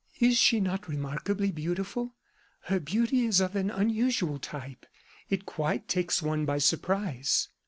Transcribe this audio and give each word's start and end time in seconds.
"Is 0.19 0.35
she 0.35 0.59
not 0.59 0.87
remarkably 0.87 1.51
beautiful? 1.51 2.15
Her 2.61 2.79
beauty 2.79 3.23
is 3.27 3.39
of 3.39 3.55
an 3.55 3.69
unusual 3.69 4.39
type, 4.39 4.87
it 5.29 5.45
quite 5.45 5.87
takes 5.87 6.23
one 6.23 6.43
by 6.43 6.57
surprise." 6.57 7.49